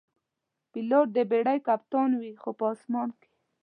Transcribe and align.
پیلوټ 0.71 1.07
د 1.13 1.17
بېړۍ 1.29 1.59
کپتان 1.67 2.11
وي، 2.19 2.33
خو 2.41 2.49
په 2.57 2.63
آسمان 2.73 3.09
کې. 3.19 3.29